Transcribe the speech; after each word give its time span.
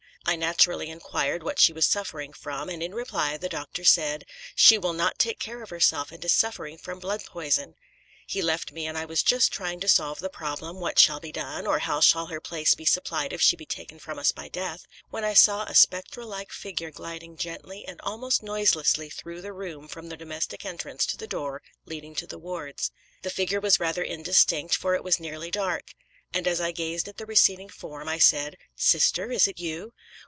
I 0.23 0.35
naturally 0.37 0.87
inquired 0.89 1.41
what 1.43 1.59
she 1.59 1.73
was 1.73 1.85
suffering 1.87 2.31
from, 2.31 2.69
and 2.69 2.81
in 2.83 2.93
reply 2.93 3.35
the 3.37 3.49
doctor 3.49 3.83
said, 3.83 4.23
'She 4.55 4.77
will 4.77 4.93
not 4.93 5.17
take 5.19 5.39
care 5.39 5.61
of 5.63 5.71
herself, 5.71 6.09
and 6.11 6.23
is 6.23 6.31
suffering 6.31 6.77
from 6.77 6.99
blood 6.99 7.25
poison.' 7.25 7.73
He 8.27 8.41
left 8.43 8.71
me, 8.71 8.85
and 8.85 8.97
I 8.97 9.03
was 9.03 9.23
just 9.23 9.51
trying 9.51 9.79
to 9.81 9.87
solve 9.89 10.19
the 10.19 10.29
problem 10.29 10.79
'What 10.79 10.99
shall 10.99 11.19
be 11.19 11.31
done? 11.33 11.65
or 11.67 11.79
how 11.79 11.99
shall 12.01 12.27
her 12.27 12.39
place 12.39 12.75
be 12.75 12.85
supplied 12.85 13.33
if 13.33 13.41
she 13.41 13.57
be 13.57 13.65
taken 13.65 13.97
from 13.99 14.17
us 14.19 14.31
by 14.31 14.47
death?' 14.47 14.85
when 15.09 15.25
I 15.25 15.33
saw 15.33 15.63
a 15.63 15.75
spectral 15.75 16.27
like 16.29 16.51
figure 16.53 16.91
gliding 16.91 17.35
gently 17.35 17.83
and 17.85 17.99
almost 18.01 18.43
noiselessly 18.43 19.09
through 19.09 19.41
the 19.41 19.51
room 19.53 19.87
from 19.89 20.07
the 20.07 20.15
domestic 20.15 20.63
entrance 20.63 21.05
to 21.07 21.17
the 21.17 21.27
door 21.27 21.61
leading 21.85 22.13
to 22.17 22.27
the 22.27 22.39
wards. 22.39 22.91
The 23.23 23.31
figure 23.31 23.59
was 23.59 23.79
rather 23.81 24.03
indistinct, 24.03 24.75
for 24.75 24.93
it 24.95 25.03
was 25.03 25.19
nearly 25.19 25.49
dark; 25.51 25.91
and 26.33 26.47
as 26.47 26.61
I 26.61 26.71
gazed 26.71 27.09
at 27.09 27.17
the 27.17 27.25
receding 27.25 27.67
form, 27.67 28.07
I 28.07 28.17
said, 28.17 28.55
'Sister, 28.77 29.29
is 29.33 29.49
it 29.49 29.59
you?' 29.59 29.91